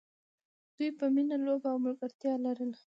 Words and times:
دوی 0.75 0.89
به 0.97 1.05
مینه، 1.13 1.37
لوبه 1.45 1.67
او 1.71 1.77
ملګرتیا 1.85 2.33
لرله. 2.43 2.79